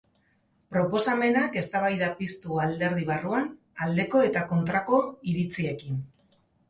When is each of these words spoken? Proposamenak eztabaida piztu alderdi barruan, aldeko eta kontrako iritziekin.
Proposamenak 0.75 1.57
eztabaida 1.61 2.07
piztu 2.21 2.57
alderdi 2.63 3.05
barruan, 3.11 3.47
aldeko 3.87 4.23
eta 4.31 4.43
kontrako 4.55 5.03
iritziekin. 5.35 6.01